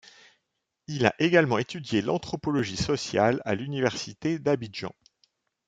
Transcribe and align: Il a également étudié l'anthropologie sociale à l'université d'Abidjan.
Il 0.87 1.05
a 1.05 1.13
également 1.19 1.59
étudié 1.59 2.01
l'anthropologie 2.01 2.75
sociale 2.75 3.39
à 3.45 3.53
l'université 3.53 4.39
d'Abidjan. 4.39 4.95